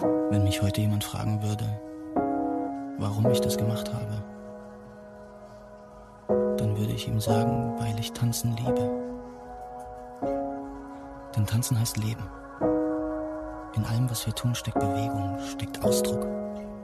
[0.00, 1.64] Wenn mich heute jemand fragen würde,
[2.98, 4.22] warum ich das gemacht habe,
[6.56, 8.90] dann würde ich ihm sagen, weil ich tanzen liebe.
[11.34, 12.22] Denn tanzen heißt Leben.
[13.74, 16.26] In allem, was wir tun, steckt Bewegung, steckt Ausdruck.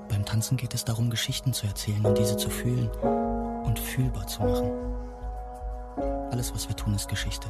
[0.08, 2.90] Beim Tanzen geht es darum, Geschichten zu erzählen und diese zu fühlen
[3.64, 4.70] und fühlbar zu machen.
[6.30, 7.48] Alles, was wir tun, ist Geschichte.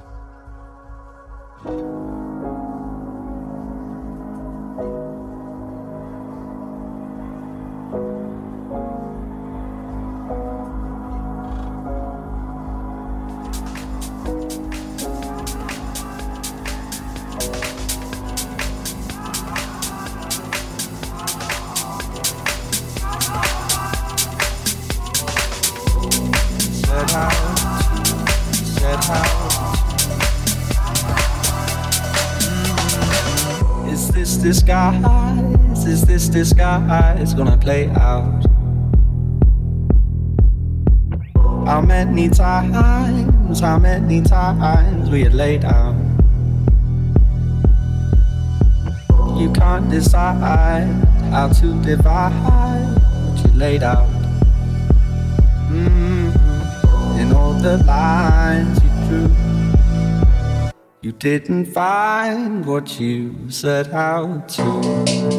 [61.24, 64.82] Didn't find what you set out to,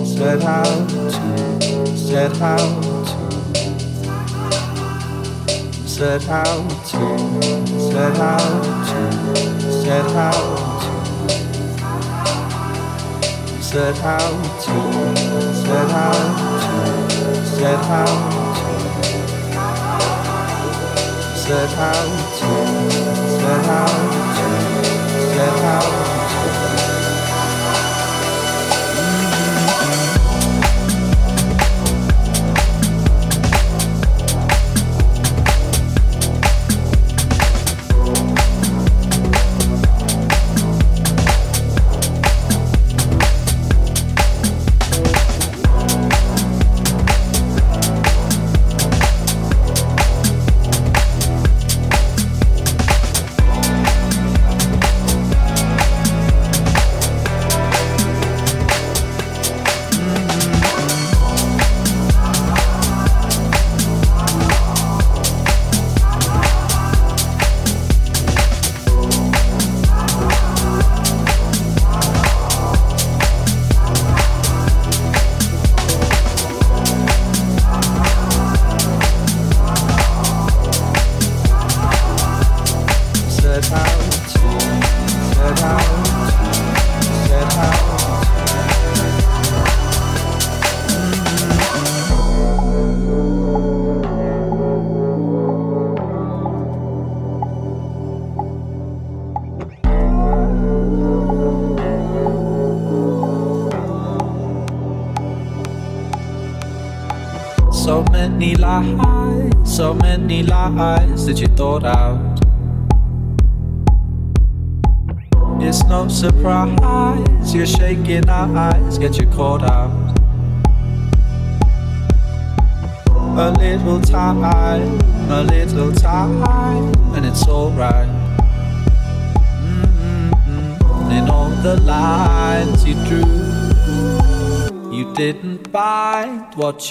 [0.04, 1.12] set out to,
[1.96, 3.70] set out to,
[5.88, 7.18] set out to,
[7.78, 9.12] set out to,
[9.70, 10.58] set out
[11.30, 11.52] to,
[13.62, 14.74] set out to,
[15.62, 18.56] set out to, set out to,
[21.38, 22.50] set out to,
[23.40, 24.35] set out
[25.36, 26.05] let out.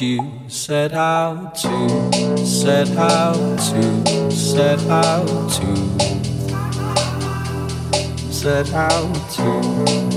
[0.01, 1.69] You set out to,
[2.45, 5.77] set out to, set out to,
[8.33, 9.63] set out to,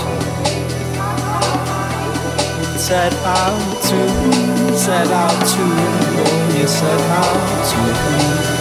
[2.77, 5.63] set out to, set out to,
[6.19, 8.60] oh, set out to.